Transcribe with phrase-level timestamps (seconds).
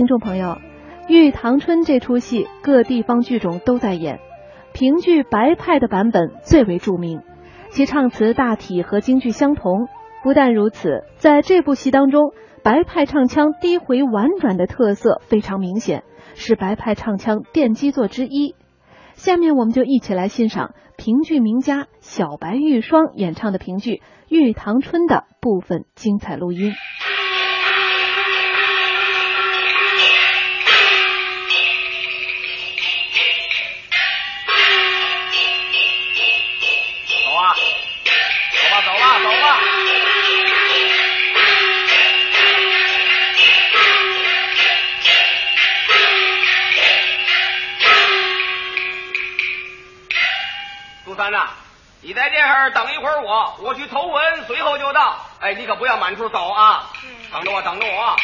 [0.00, 0.46] 听众朋友，
[1.08, 4.18] 《玉堂春》这出戏各地方剧种都在演，
[4.72, 7.20] 评剧白派的版本最为著名，
[7.68, 9.88] 其唱词大体和京剧相同。
[10.22, 12.32] 不但如此，在这部戏当中，
[12.62, 16.02] 白派唱腔低回婉转的特色非常明显，
[16.34, 18.54] 是白派唱腔奠基作之一。
[19.12, 23.96] 下面我们就一起来欣赏评剧名家小白玉霜演唱的评剧
[24.30, 26.72] 《玉堂春》的部分精彩录音。
[52.02, 55.18] 你在这儿等一会儿我，我去投文，随后就到。
[55.40, 56.90] 哎，你可不要满处走啊！
[57.30, 58.16] 等着我，等着我。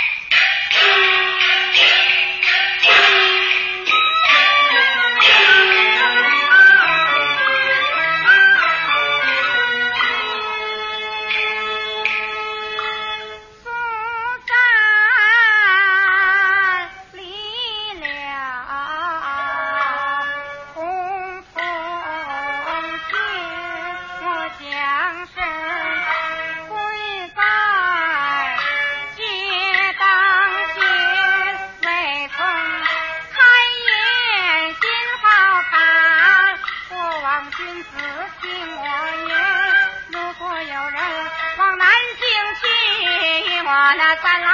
[43.97, 44.46] 那三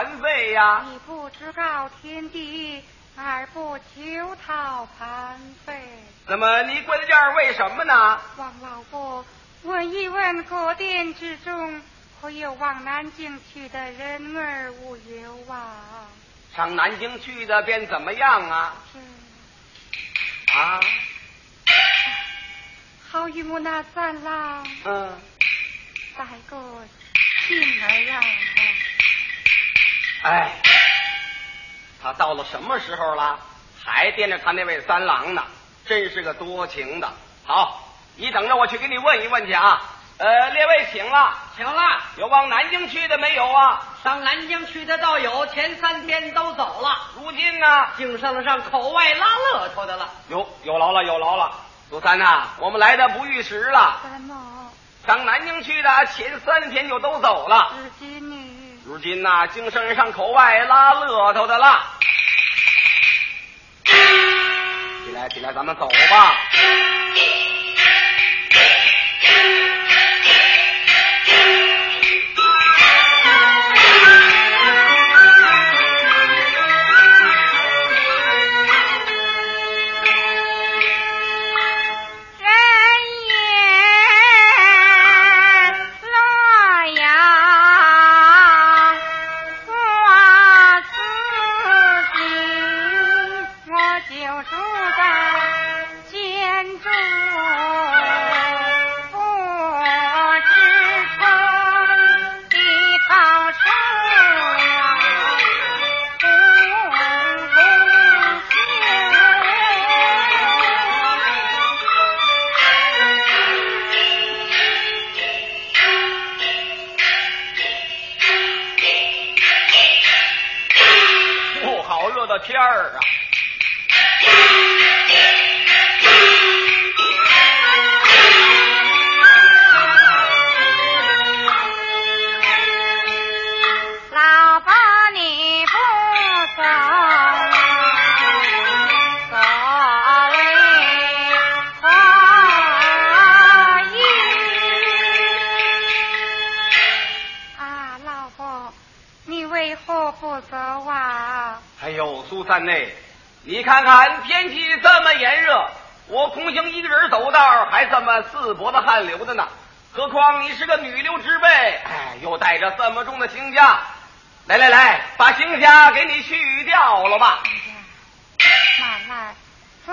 [0.00, 0.86] 求讨盘费呀？
[0.90, 2.82] 你不知告天地，
[3.16, 5.82] 而不求讨盘费。
[6.26, 8.20] 那么你跪在这儿为什么呢？
[8.36, 9.24] 王老伯，
[9.62, 11.82] 问一问各店之中，
[12.20, 16.06] 可有往南京去的人儿无有啊？
[16.56, 18.74] 上南京去的便怎么样啊？
[18.92, 18.98] 是，
[20.58, 20.80] 啊，
[23.10, 25.20] 好与我那三郎嗯，
[26.16, 26.56] 带个
[27.46, 28.20] 信儿啊！
[30.22, 30.52] 哎，
[32.02, 33.38] 他到了什么时候了，
[33.82, 35.42] 还惦着他那位三郎呢？
[35.86, 37.10] 真是个多情的。
[37.46, 39.80] 好，你等着我去给你问一问去啊。
[40.18, 41.82] 呃，列位请了，请了，
[42.18, 43.82] 有往南京去的没有啊？
[44.04, 46.98] 上南京去的倒有，前三天都走了。
[47.16, 47.86] 如今呢？
[47.96, 50.10] 净剩了上口外拉乐头的了。
[50.28, 51.50] 有有劳了，有劳了。
[51.88, 53.98] 苏三呐、我们来的不遇时了。
[54.02, 54.36] 三毛？
[55.06, 58.39] 上南京去的前三天就都走了，至今你
[58.90, 61.86] 如今呐、精神上口外拉乐头的啦。
[63.84, 66.34] 起来，起来，咱们走吧。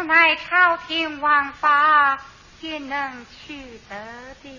[0.08, 2.18] 此乃朝廷王法，
[2.62, 3.58] 怎能去
[3.90, 3.96] 得
[4.42, 4.50] 的？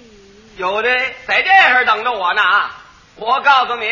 [0.59, 0.91] 有的
[1.27, 2.71] 在这儿等着我呢啊！
[3.17, 3.91] 我告诉你，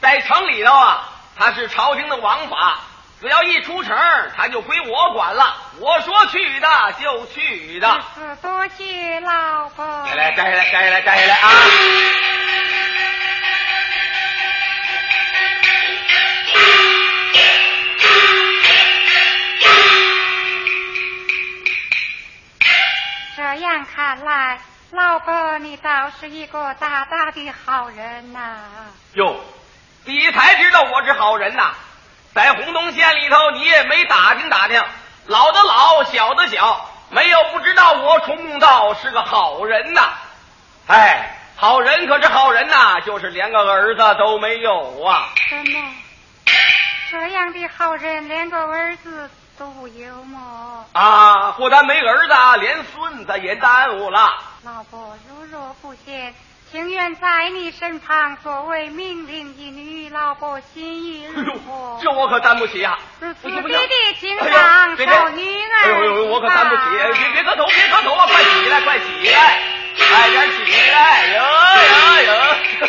[0.00, 2.80] 在城里头啊，他是朝廷的王法，
[3.20, 3.96] 只要一出城，
[4.36, 5.56] 他就归我管了。
[5.78, 6.68] 我说去的
[7.00, 8.00] 就去的。
[8.42, 9.86] 多谢老伯。
[10.04, 11.48] 来来，摘下来，摘下来，摘下来啊！
[23.68, 24.58] 样看来，
[24.92, 28.56] 老伯你倒是一个大大的好人呐、
[29.12, 29.38] 哟，
[30.04, 31.72] 你才知道我是好人呐！
[32.34, 34.82] 在洪洞县里头，你也没打听打听，
[35.26, 40.14] 老的老，小的小，没有不知道我崇公道是个好人呐。
[40.86, 45.28] 哎，好人可是好人呐，就是连个儿子都没有啊！
[45.50, 45.78] 真的，
[47.10, 50.84] 这样的好人连个儿子都有么？
[50.92, 54.28] 啊，不但没儿子，连孙子也耽误了。
[54.64, 56.32] 老婆如若不嫌，
[56.70, 62.00] 情愿在你身旁作为命令一女，老婆心意哎如何呦，？
[62.02, 66.82] 这我可担不起呀、是不行不行此地的经哎呦上别别受女儿哎呦呦，我可担不起！
[66.90, 68.26] 别别磕头，别磕头啊！
[68.26, 69.58] 快起来，快起来，
[69.96, 71.26] 快点起来！
[71.34, 71.42] 哟
[72.22, 72.32] 哟哟！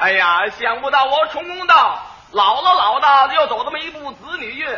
[0.00, 2.00] 哎呀，想不到我重公道
[2.32, 4.68] 老了老的，又走这么一步子女运，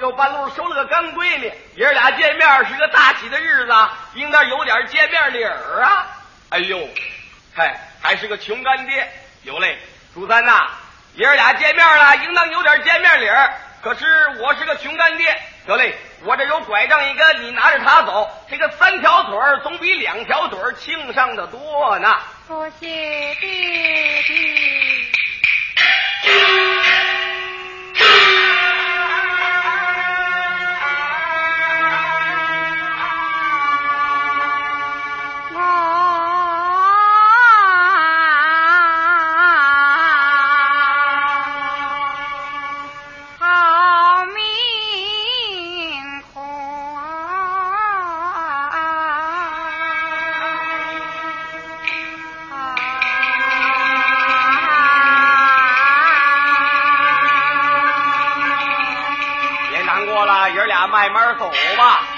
[0.00, 3.72] 又半路收了个干闺女，爷儿俩见面是个大喜的日子，
[4.14, 6.06] 应当有点见面礼儿啊！
[6.50, 6.88] 哎呦，
[7.56, 9.10] 嗨，还是个穷干爹，
[9.44, 9.78] 有嘞，
[10.12, 10.68] 朱三呐，
[11.14, 13.54] 爷儿俩见面了，应当有点见面礼儿。
[13.82, 14.04] 可是
[14.40, 15.34] 我是个穷干爹，
[15.66, 15.94] 得嘞，
[16.24, 22.14] 我这有拐杖一根，你拿着它走，这个三条腿儿总比两条腿儿轻上的多呢。
[22.46, 25.03] 多谢爹爹。
[26.26, 26.83] Música
[61.14, 62.13] 慢走吧。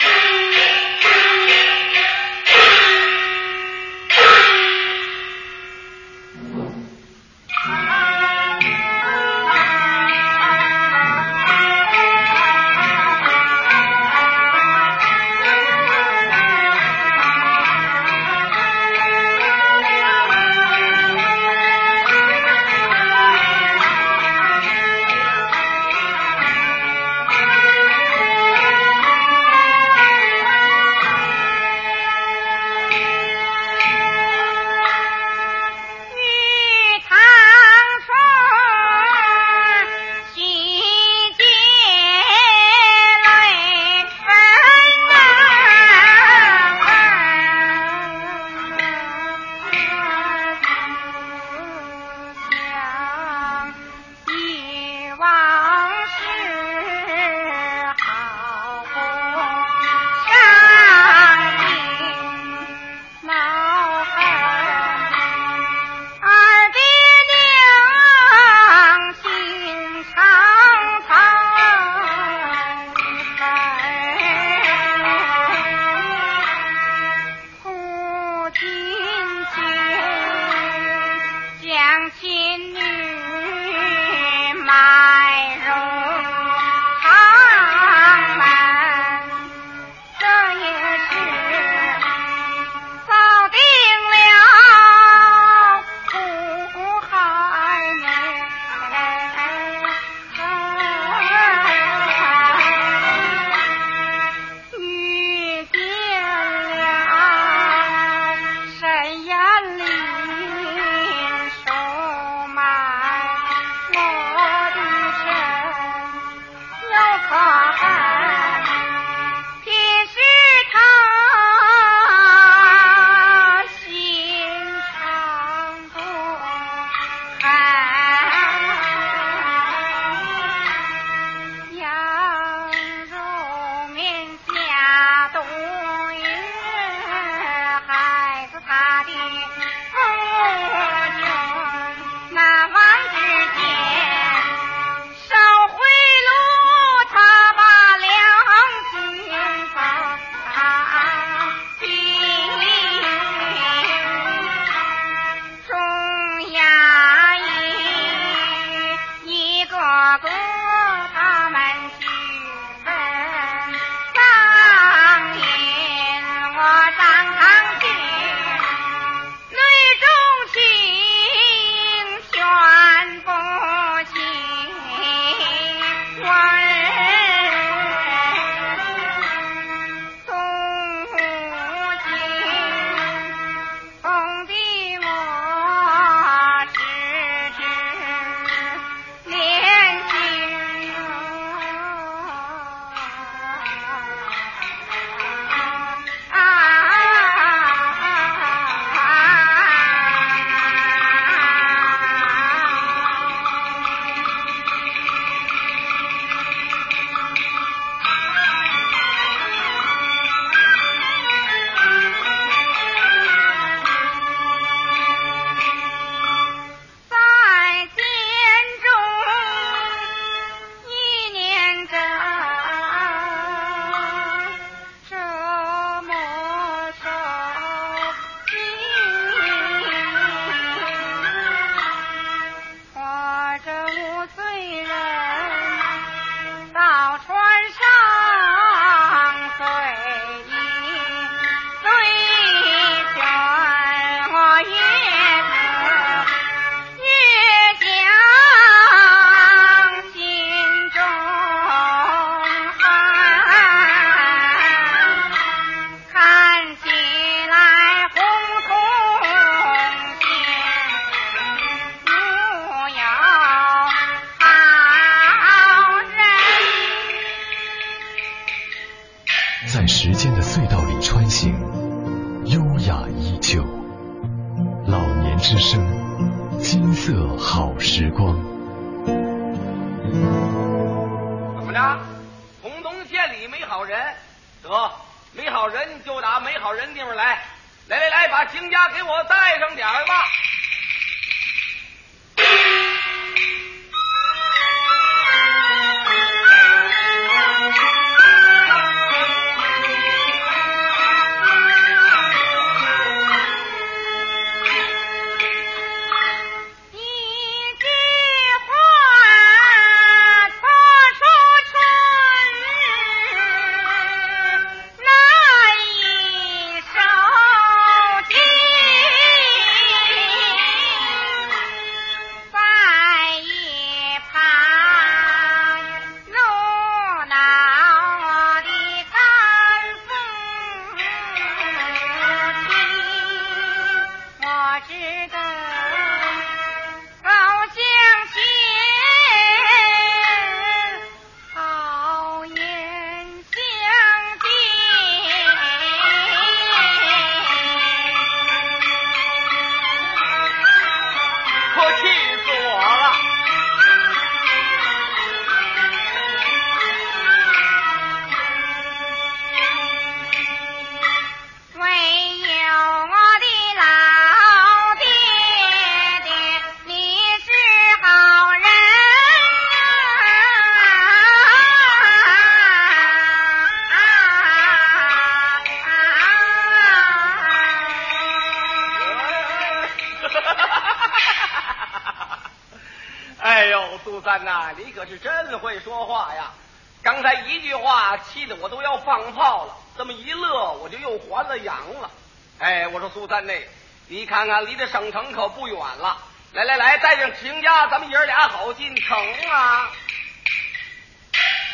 [393.25, 394.26] 俩慢慢走吧。
[394.28, 396.23] 看看，离这省城可不远了。
[396.52, 399.16] 来来来，带上秦家，咱们爷儿俩好进城
[399.49, 399.90] 啊！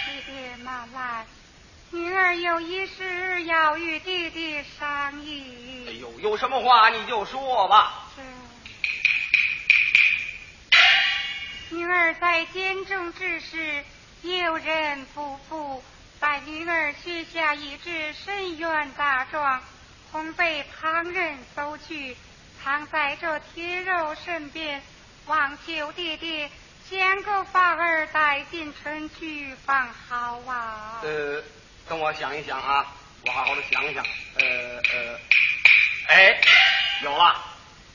[0.07, 1.25] 爹爹妈妈，
[1.91, 5.87] 女儿有一事要与弟弟商议。
[5.89, 8.09] 哎呦，有什么话你就说吧。
[11.71, 13.85] 女儿在监中之时，
[14.23, 15.83] 有人不服，
[16.19, 19.63] 把女儿许下一纸深冤大状，
[20.13, 22.17] 恐被旁人搜去。
[22.63, 24.81] 藏在这铁肉身边，
[25.27, 26.49] 望求爹爹
[26.89, 31.01] 想个法儿带进城去方好啊！
[31.03, 31.43] 呃，
[31.89, 32.87] 等我想一想啊，
[33.27, 34.05] 我好好的想想。
[34.39, 34.47] 呃
[34.93, 35.19] 呃，
[36.07, 36.41] 哎，
[37.03, 37.35] 有了，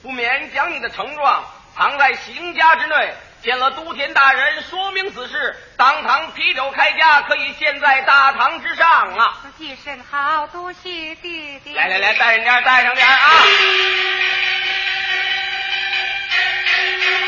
[0.01, 3.13] 不免将你的呈状藏在邢家之内，
[3.47, 9.37] 见了都天大人，说明此事，当堂批酒开家，可以现在大堂之上啊！
[9.57, 11.73] 记甚好，多谢弟弟。
[11.73, 13.43] 来来来，带上点，带上点啊！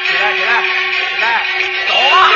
[0.10, 0.62] 起来，起来，
[1.16, 1.46] 起来，
[1.88, 2.30] 走啊！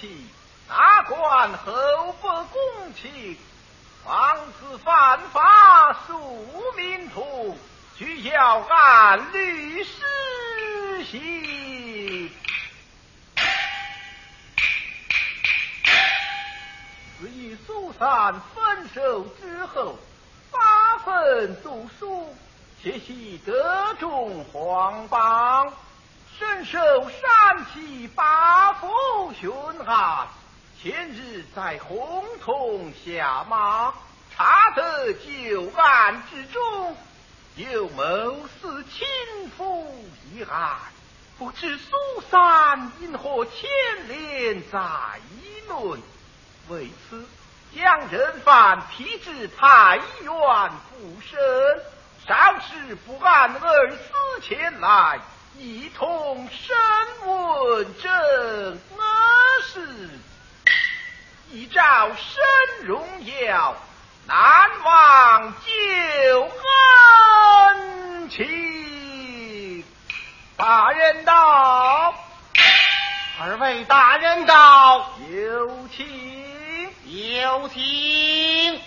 [0.00, 0.24] 亲国戚，
[0.68, 3.36] 哪管后不公情，
[4.06, 7.58] 妄自犯法庶民徒，
[7.96, 12.30] 俱要按律施行。
[17.20, 19.98] 自与苏三分手之后，
[20.52, 22.32] 发愤读书，
[22.80, 25.72] 学习德中皇榜，
[26.38, 26.78] 深受
[27.10, 28.88] 山西八府
[29.40, 29.50] 巡
[29.84, 30.28] 按。
[30.80, 33.92] 前日在洪洞下马，
[34.36, 36.96] 查得旧案之中
[37.56, 39.92] 有谋私亲夫
[40.32, 40.76] 一案，
[41.38, 41.90] 不知苏
[42.30, 43.68] 三因何牵
[44.06, 44.78] 连在
[45.68, 46.00] 内？
[46.68, 47.26] 为此，
[47.74, 51.36] 将人犯提至太原复审，
[52.24, 55.18] 稍事不按儿子前来，
[55.56, 56.76] 一同审
[57.26, 58.78] 问正
[59.62, 60.10] 事。
[61.50, 63.74] 一照申荣耀，
[64.26, 64.36] 难
[64.84, 66.50] 忘旧
[67.72, 69.84] 恩情。
[70.56, 72.14] 大人到，
[73.40, 76.92] 二位大人到，有请。
[77.06, 78.80] 有请。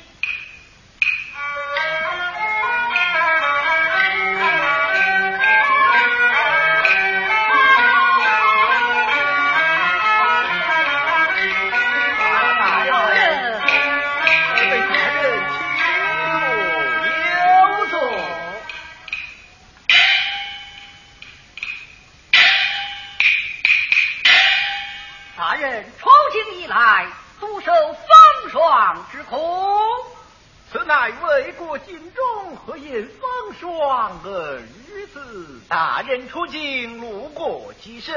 [36.32, 38.16] 出京，路过几声？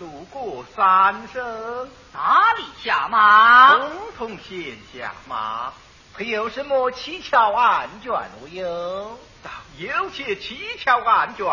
[0.00, 1.88] 路过三声。
[2.12, 3.76] 哪里下马？
[3.76, 5.72] 统统先下马，
[6.14, 9.16] 可有什么蹊跷案卷无有？
[9.44, 11.46] 倒有些蹊跷案卷，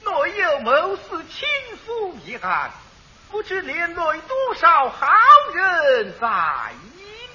[0.00, 1.46] 内有谋私亲
[1.84, 2.70] 夫一案，
[3.30, 5.06] 不知连累多少好
[5.52, 6.26] 人在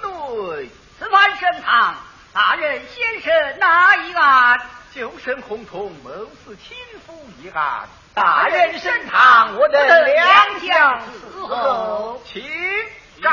[0.01, 0.71] 内。
[0.97, 1.95] 此番审堂，
[2.33, 4.59] 大人先生哪一案？
[4.97, 6.09] 就审洪洞谋
[6.43, 12.19] 私亲夫一案，大人升堂，我等两将伺候。
[12.25, 12.43] 请
[13.21, 13.31] 暂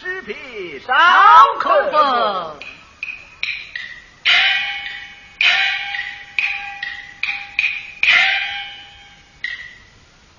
[0.00, 0.92] 时别少
[1.60, 2.58] 口风。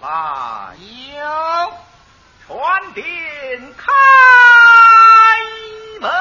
[0.02, 0.76] 来，
[1.16, 1.74] 有
[2.46, 3.04] 传殿
[3.78, 3.94] 开
[6.02, 6.12] 门。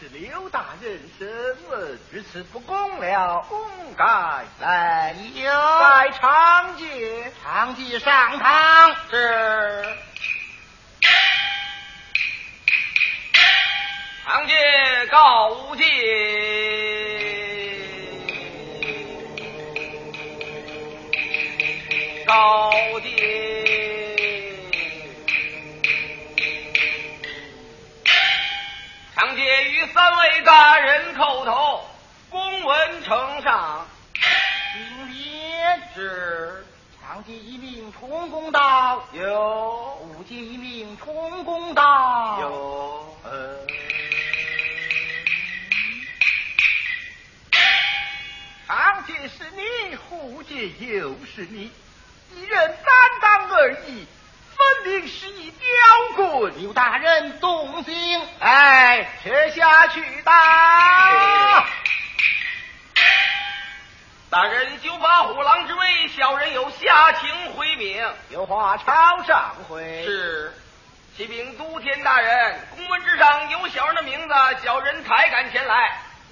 [0.00, 1.28] 是刘大人审
[1.68, 3.58] 问，如此不公了，公
[3.96, 4.04] 该
[4.60, 7.32] 来有在长街。
[7.42, 8.96] 长记上堂。
[9.10, 9.86] 是。
[14.24, 14.54] 长街
[15.10, 15.84] 告无界。
[22.26, 22.70] 告
[29.52, 31.84] 长街与三位大人叩头，
[32.30, 33.86] 公文呈上。
[34.72, 36.64] 今天是。
[36.98, 43.58] 长上级一命充公道，有五级一命充公道，有，呃，
[48.66, 51.70] 上级是你，护节又是你，
[52.34, 54.06] 一人担当而已，
[54.62, 55.66] 分明是一刁
[56.16, 56.52] 棍。
[56.60, 61.66] 刘大人动心，哎，撤下去吧。
[64.30, 68.02] 大人就发虎狼之威，小人有下情回禀。
[68.30, 70.04] 有话朝上回。
[70.04, 70.52] 是，
[71.16, 75.74] 启禀都天大人，公文之上有小人的名字，小人才敢前来；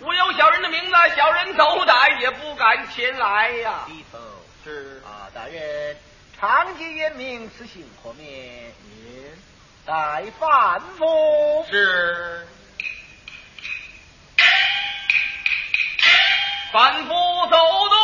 [0.01, 3.85] 无有小人的名字，小人斗胆也不敢前来呀。
[3.87, 4.19] 低头。
[4.65, 5.97] 是啊，大人，
[6.41, 8.27] 长记严明，此行可免。
[8.27, 9.39] 免。
[9.85, 11.67] 待反复。
[11.71, 12.47] 是。
[16.73, 17.11] 反复
[17.51, 17.57] 走
[17.91, 18.00] 动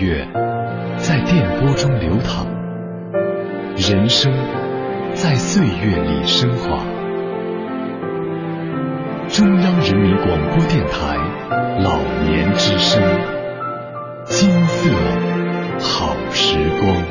[0.00, 0.26] 月
[0.98, 2.46] 在电波中流淌，
[3.76, 4.32] 人生。
[5.12, 6.84] 在岁月里升华。
[9.28, 11.16] 中央人民广播电台
[11.80, 13.02] 老年之声，
[14.24, 14.88] 金色
[15.80, 17.04] 好时光。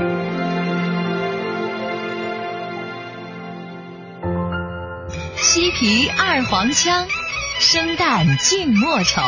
[5.35, 7.05] 西皮二黄腔，
[7.59, 9.21] 生旦净末丑，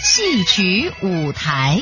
[0.00, 1.78] 戏曲舞台。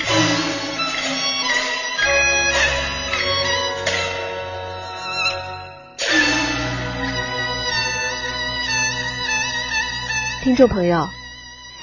[10.48, 11.04] 听众朋友，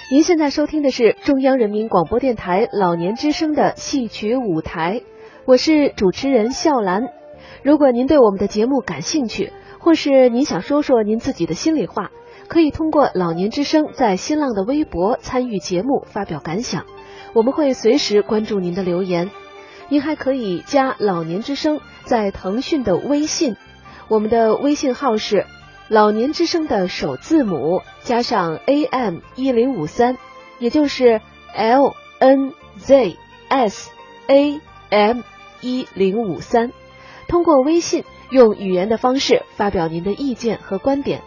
[0.09, 5.03] 您现在收听的是中央人民广播电台老年之声的戏曲舞台，
[5.45, 7.03] 我是主持人笑兰。
[7.61, 12.09] 如果您对我们的节目感兴趣，或是您想说说您自己的心里话，
[12.47, 16.87] 可以通过老年之声在新浪的微博参与节目发表感想，
[17.35, 19.29] 我们会随时关注您的留言。
[19.89, 23.57] 您还可以加老年之声在腾讯的微信，
[24.07, 25.45] 我们的微信号是。
[25.87, 30.17] 老年之声的首字母加上 AM 一零五三，
[30.57, 31.21] 也就是
[31.53, 33.17] L N Z
[33.49, 33.91] S
[34.27, 35.19] A M
[35.61, 36.71] 一零五三。
[37.27, 41.21] 通过微信用语言的方式发表您的意见和观点。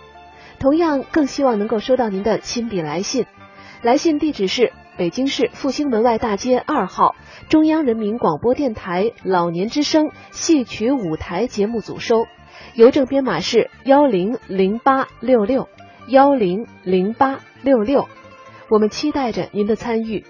[0.58, 3.26] 同样，更希望能够收到您的亲笔来信。
[3.82, 7.14] 来信地址是北京市复兴门外大街二号
[7.48, 12.26] 中央人民广播电台老年之声戏曲舞台节目组收。
[12.74, 15.68] 邮政编码是幺零零八六六
[16.06, 18.08] 幺零零八六六，
[18.68, 20.24] 我们期待着您的参与，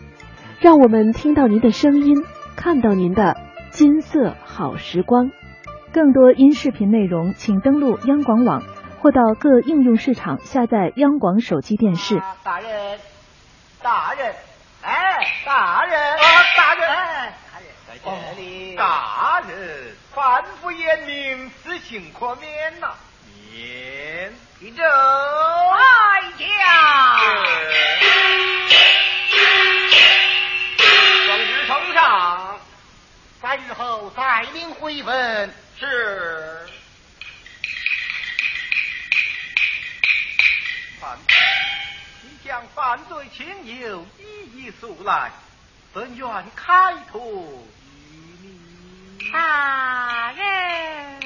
[0.61, 2.25] 让我们听到您的声音，
[2.57, 3.37] 看到您的
[3.71, 5.31] 金色好时光。
[5.93, 8.63] 更多音视频内容，请登录央广网
[9.01, 12.21] 或到各应用市场下载央广手机电视。
[12.43, 12.99] 大人，
[13.83, 14.35] 大人，
[14.83, 14.95] 哎，
[15.47, 15.93] 大人，
[16.57, 18.11] 大人，哎，大人在这
[18.41, 19.95] 里，大人。
[20.69, 22.95] 反复严明，死刑可免呐！
[23.51, 26.47] 免，听着，来驾。
[31.27, 32.61] 奉旨呈上，
[33.41, 35.55] 三日后再领回文。
[35.81, 36.69] 是。
[41.01, 41.19] 犯，
[42.25, 43.47] 你将犯罪情
[43.81, 45.33] 由一一诉来，
[45.95, 47.67] 本院开脱。
[49.31, 51.18] 大人。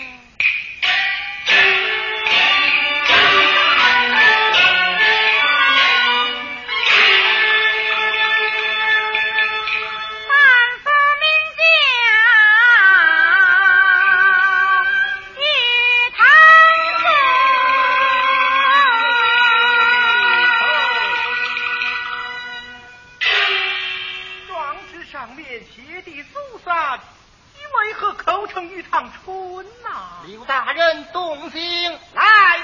[28.68, 32.22] 一趟春呐，刘大人动心，来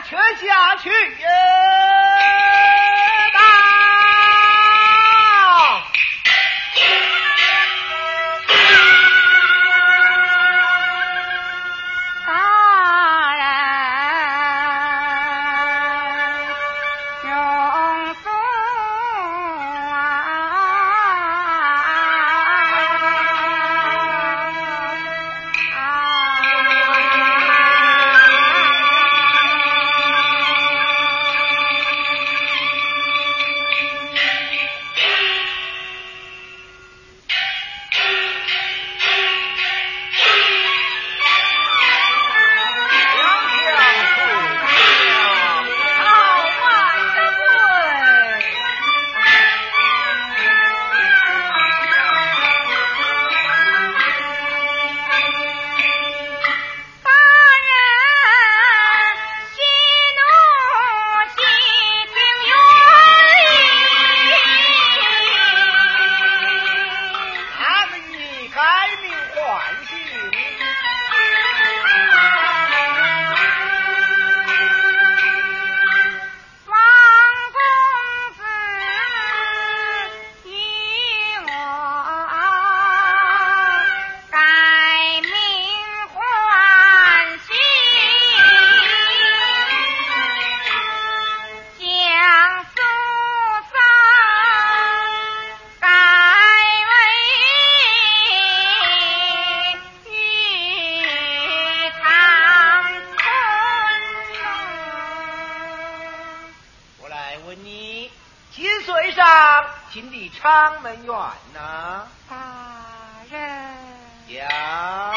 [0.09, 0.91] 却下去。
[110.89, 111.15] 很远
[111.53, 112.37] 呐大
[113.31, 114.35] 人。
[114.35, 115.13] 呀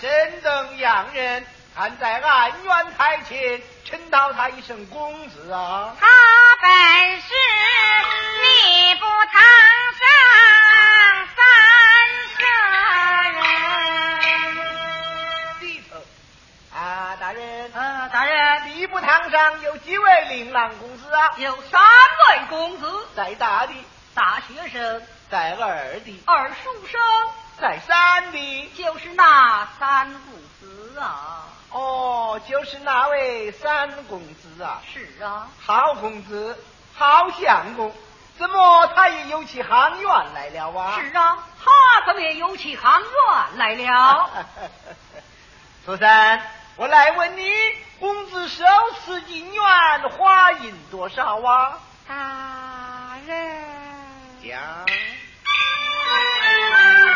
[0.00, 1.44] 真正洋人
[1.76, 5.94] 看在安远台前称道他一声公子啊。
[6.00, 6.06] 他
[6.62, 7.34] 本是
[8.40, 9.42] 吏部堂
[10.00, 10.02] 上
[11.36, 11.38] 三
[12.38, 12.42] 杀
[13.28, 13.42] 人
[16.74, 17.70] 啊大人。
[17.74, 21.30] 啊大人吏部堂上有几位琳琅公子啊？
[21.36, 23.06] 有三位公子。
[23.14, 23.74] 在大的
[24.14, 25.02] 大学生。
[25.30, 26.98] 在二的二书生。
[27.60, 30.20] 在山里，就是那三公
[30.58, 31.44] 子啊。
[31.70, 34.80] 哦，就是那位三公子啊。
[34.92, 36.58] 是啊，好公子，
[36.94, 37.94] 好相公，
[38.38, 40.98] 怎么他也有起行院来了啊？
[41.00, 41.70] 是啊，他
[42.06, 44.30] 怎么也有起行院来了？
[45.84, 46.42] 苏三，
[46.76, 47.52] 我来问你，
[47.98, 48.64] 公子手
[49.04, 49.62] 持银元
[50.10, 51.78] 花银多少啊？
[52.08, 53.54] 大人
[54.42, 54.58] 讲。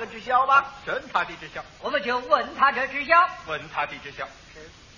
[0.00, 0.64] 个知晓吧。
[0.84, 4.26] 审他的知晓，我们就问他这知晓，问他的知晓，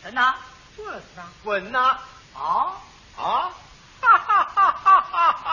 [0.03, 0.35] 审呐，
[0.79, 1.99] 问呐，问呐，
[2.35, 2.73] 啊，
[3.19, 3.51] 啊，
[4.01, 5.53] 哈哈哈哈哈哈！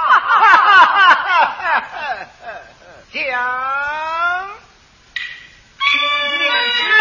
[3.11, 4.49] 讲，
[5.91, 6.45] 你
[6.97, 6.99] 来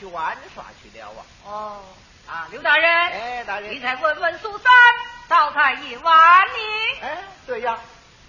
[0.00, 1.20] 去玩耍去了啊。
[1.44, 1.82] 哦，
[2.26, 4.72] 啊，刘大人，哎，大人你，再问问苏三，
[5.28, 6.54] 到在夜晚呢，
[7.02, 7.78] 哎，对呀，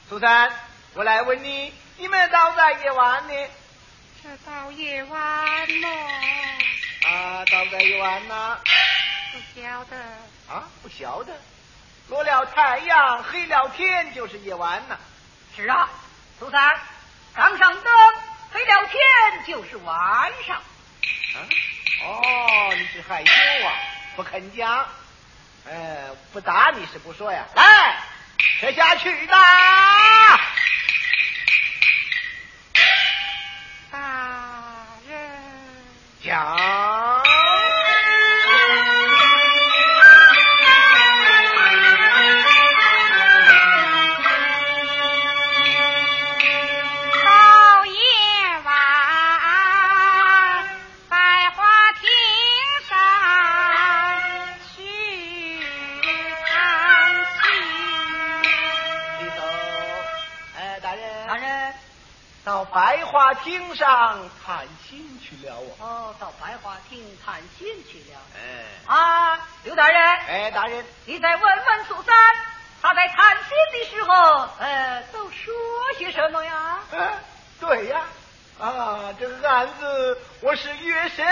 [0.09, 0.51] 苏三，
[0.93, 3.33] 我来问你，你们到在夜晚呢？
[4.21, 5.21] 这到夜晚
[5.81, 5.87] 了，
[7.09, 8.59] 啊，到在夜晚呐、
[9.31, 9.95] 不晓得。
[10.49, 11.33] 啊，不晓得。
[12.09, 14.97] 落了太阳，黑了天，就是夜晚呐、
[15.55, 15.89] 是啊，
[16.37, 16.79] 苏三，
[17.33, 17.93] 刚上灯，
[18.51, 20.61] 黑了天就是晚上。
[21.35, 21.47] 啊。
[22.03, 23.31] 哦，你是害羞
[23.65, 23.73] 啊，
[24.15, 24.87] 不肯讲。
[25.65, 27.45] 呃，不打你是不说呀？
[27.55, 27.95] 来，
[28.59, 29.37] 这下去吧。
[33.91, 33.99] 大
[35.07, 35.29] 人，
[36.23, 36.57] 讲。
[63.11, 65.83] 花厅上谈心去了啊。
[65.85, 68.19] 哦，到白花厅探亲去了。
[68.35, 72.15] 哎，啊，刘大人，哎，大人，你再问问苏三，
[72.81, 75.53] 他在探亲的时候，呃，都说
[75.97, 76.79] 些什么呀？
[76.93, 77.13] 哎，
[77.59, 78.01] 对呀，
[78.59, 81.25] 啊，这个案子我是越审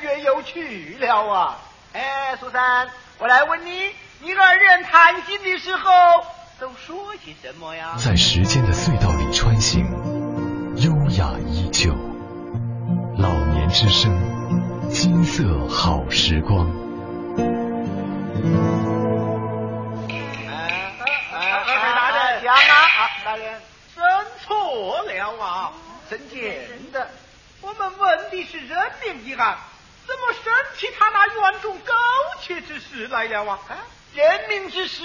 [0.00, 1.58] 越有趣了啊。
[1.92, 5.90] 哎，苏三，我来问你，你二人谈心的时候
[6.58, 7.94] 都说些什么呀？
[7.98, 9.84] 在时间的隧道里穿行，
[13.80, 14.12] 之声，
[14.90, 16.70] 金色好时光。
[21.32, 22.42] 大人，
[23.24, 23.58] 大人，
[23.96, 24.04] 真
[24.42, 25.72] 错了啊！
[26.10, 27.08] 真见的。
[27.62, 29.56] 我们问的是人命一案，
[30.06, 31.94] 怎么审起他那园中苟
[32.42, 33.58] 且之事来了啊？
[33.66, 33.78] 啊，
[34.14, 35.02] 人民之事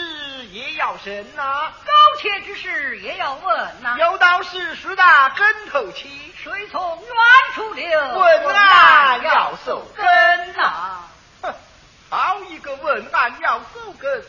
[0.47, 6.10] 也要审呐、苟且之事也要问呐、有道是树大跟头起，
[6.43, 7.10] 水从远
[7.53, 11.03] 处流，问案要受根呐、
[11.43, 11.53] 哼，
[12.10, 14.24] 好一个问案要守根，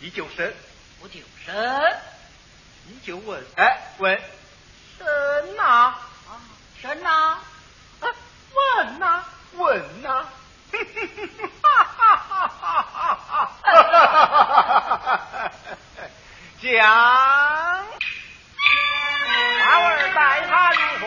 [0.00, 0.52] 你就审，
[1.00, 2.00] 我就审。
[2.88, 4.20] 你就问，哎，问。
[4.98, 6.00] 审呐、啊？
[6.82, 7.38] 审呐、啊
[8.76, 10.26] 问呐、问呐、
[11.84, 13.76] 哈哈哈哈哈哈！
[16.62, 16.82] 讲，
[19.62, 20.18] 二儿待
[20.48, 21.06] 他如何？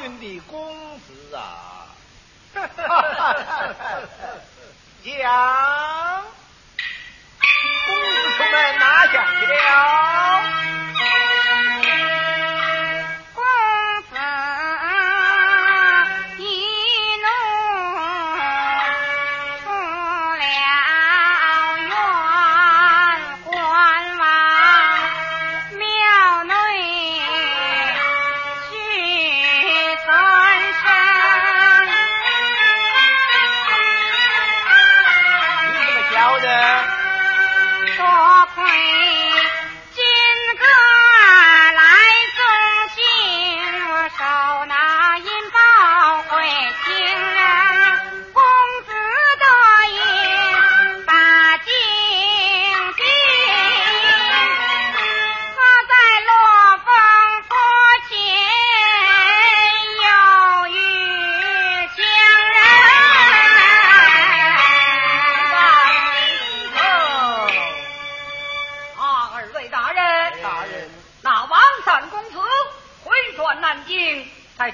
[0.00, 0.15] 见这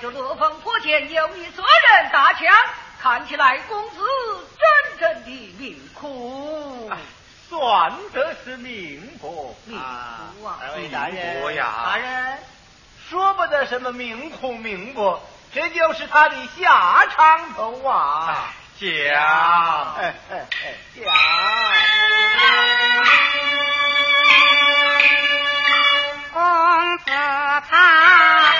[0.02, 2.52] 这乐峰坡前有一责人大枪，
[3.00, 3.98] 看起来公子
[4.58, 5.30] 真正的
[5.60, 6.90] 命苦。
[6.90, 6.98] 哎
[7.48, 12.38] 算得是命苦命苦啊二位大人，呀大人，
[13.08, 15.22] 说不得什么命苦命薄，
[15.54, 18.52] 这就是他的下场头啊！
[18.80, 18.88] 讲
[19.98, 21.04] 哎哎哎，讲。
[26.32, 27.04] 公子
[27.70, 28.51] 他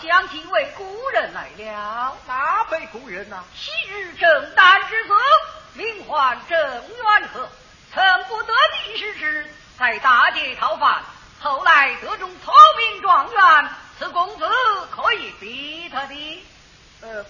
[0.00, 2.16] 我倒想起一位故人来了。
[2.26, 5.12] 哪位故人呐、昔日正旦之子，
[5.74, 7.48] 名唤郑元和，
[7.92, 8.52] 曾不得
[8.84, 9.46] 第世时，
[9.78, 11.02] 在大街讨饭，
[11.40, 14.44] 后来得中聪明状元，此公子
[14.90, 16.44] 可以比他的。
[17.02, 17.24] 呃，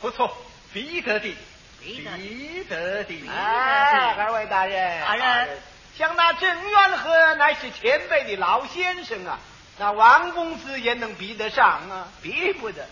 [0.00, 0.34] 不错，
[0.72, 1.36] 比得的，
[1.80, 3.28] 比得的。
[3.28, 5.58] 哎，二位大人，大人，
[5.98, 9.38] 像那郑元和乃是前辈的老先生啊，
[9.78, 12.86] 那王公子也能比得上啊，比不得。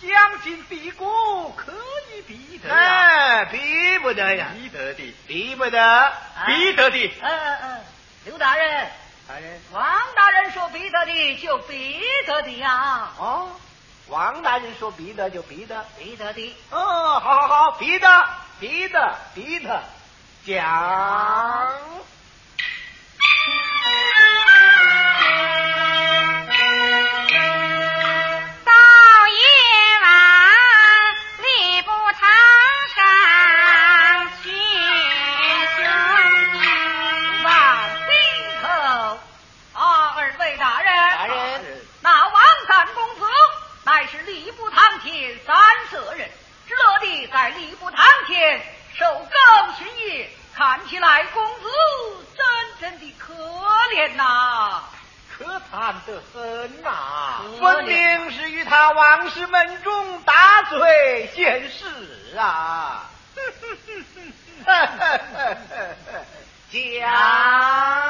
[0.00, 1.72] 将心比国可
[2.14, 2.76] 以比得啊。
[2.78, 6.12] 哎，比不得呀，比得的，比不得，
[6.46, 6.96] 比得的。
[7.20, 7.80] 嗯嗯嗯，
[8.26, 8.86] 刘大人，
[9.26, 9.82] 大人，王
[10.14, 13.50] 大人说比得的就比得的呀，哦，
[14.06, 16.56] 王大人说比得就比得，比得的。
[16.70, 18.28] 哦，好好好，比得，
[18.60, 19.82] 比得，比得，
[20.46, 21.74] 讲。
[47.38, 48.60] 在吏部堂前
[48.98, 49.30] 受更
[49.76, 51.68] 巡夜，看起来公子
[52.36, 52.44] 真
[52.90, 53.32] 正的可
[53.94, 54.82] 怜呐、
[55.30, 61.86] 可叹得很呐、分明是与他王氏门中大罪现世
[62.36, 63.08] 啊！
[66.72, 68.07] 讲。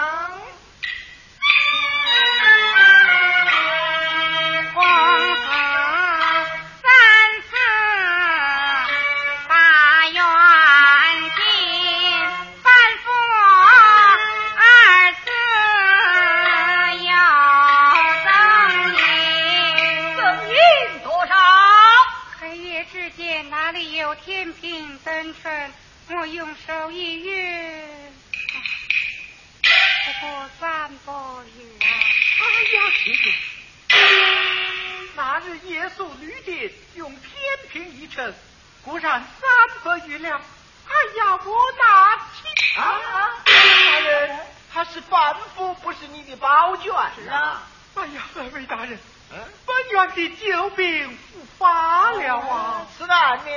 [38.89, 40.41] 不然三百余辆
[40.87, 44.41] 哎呀我打气啊大人
[44.73, 47.65] 他是反府不是你的宝卷是啊。
[47.97, 48.99] 哎呀二位大人
[49.31, 52.87] 本院的救命复发了啊。
[52.97, 53.51] 是啊你？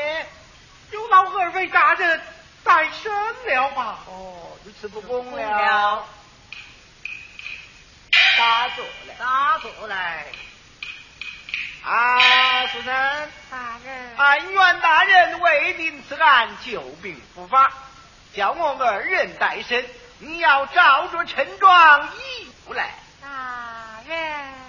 [0.92, 2.22] 有劳二位大人
[2.66, 3.10] 带身
[3.46, 6.06] 了吧哦如此不公了。
[8.38, 9.14] 打住了。
[9.18, 10.26] 打过来。
[11.84, 12.94] 啊素生，
[13.50, 17.72] 大人，按院大人未定此案，旧病复发，
[18.34, 19.84] 叫我二人代身，
[20.20, 22.92] 你要照着陈状依附来。
[23.22, 24.61] 大人。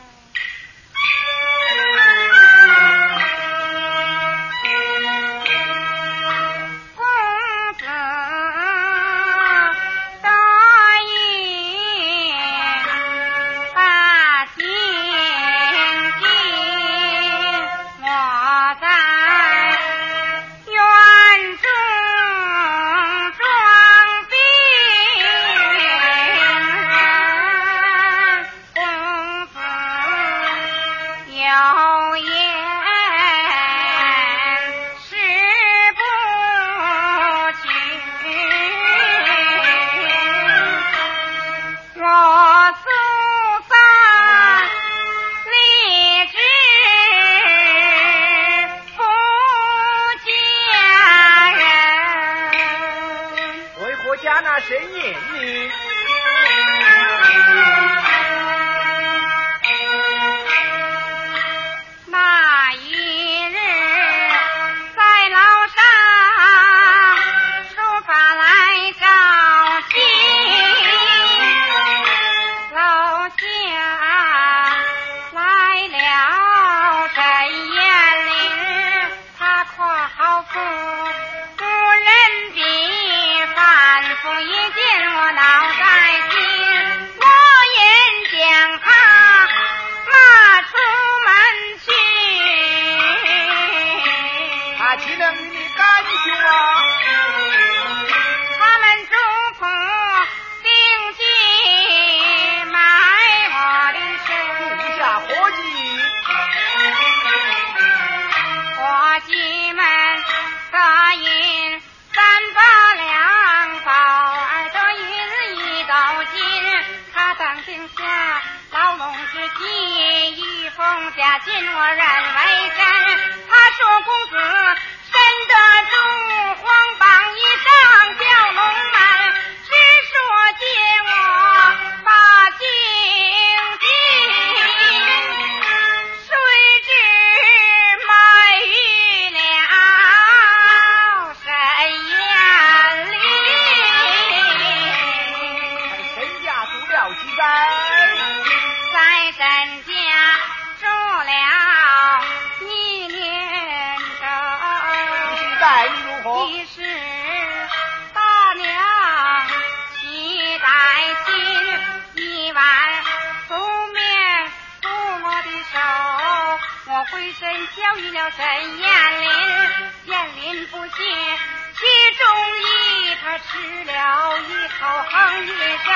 [174.95, 175.95] 我哼一声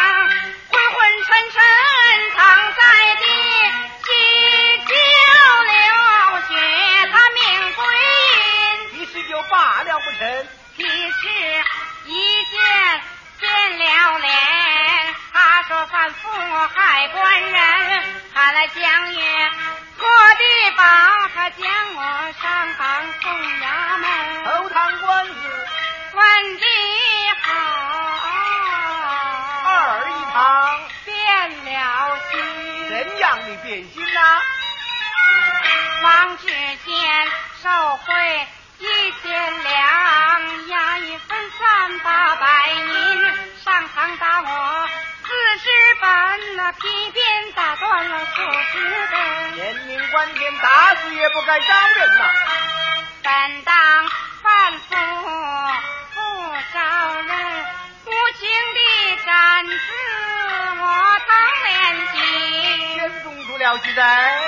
[0.71, 1.61] 昏昏沉沉
[2.35, 3.25] 躺在地
[4.07, 4.09] 急
[4.87, 4.91] 窍
[5.67, 5.77] 流
[6.49, 6.51] 血
[7.13, 7.85] 他命归
[8.33, 11.29] 阴你是就罢了不成你是
[12.07, 13.03] 一见
[13.39, 19.51] 见了脸他说犯妇害官人害来江月
[19.99, 20.05] 我
[20.39, 20.85] 的爸
[21.29, 21.96] 和江
[51.37, 51.67] 不该招
[51.99, 52.25] 人呐、
[53.23, 53.75] 本当
[54.43, 54.89] 反复
[56.15, 56.19] 不
[56.73, 56.81] 招
[57.21, 57.29] 人，
[58.07, 58.81] 无情的
[59.27, 59.29] 斩
[59.67, 59.71] 子
[60.81, 60.83] 我
[61.29, 61.69] 当年
[62.15, 62.17] 情。
[62.89, 64.46] 先中出了。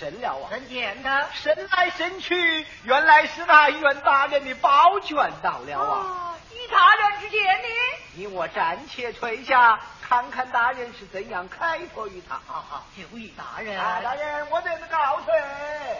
[0.00, 0.48] 我们不能审了啊！
[0.50, 5.84] 神见他神来神去，原来是那袁大人的宝卷到了啊！
[5.84, 7.68] 哦，以大人之见呢？
[8.14, 12.40] 你我暂且退下，看看大人是怎样开脱于他。
[12.46, 13.78] 好好，就以大人。
[13.78, 15.34] 啊，大人，我这是告退，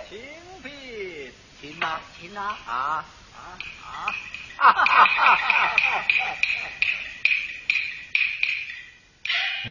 [0.09, 0.19] 请
[0.63, 2.57] 禀，请呐，请呐。
[2.67, 3.39] 啊啊
[3.85, 4.15] 啊！
[4.59, 6.05] 哈哈哈哈哈！